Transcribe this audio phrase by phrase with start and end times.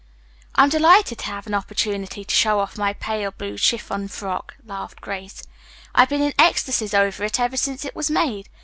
[0.55, 4.99] "I'm delighted to have an opportunity to show off my pale blue chiffon frock," laughed
[4.99, 5.43] Grace.
[5.93, 8.49] "I've been in ecstasies over it ever since it was made.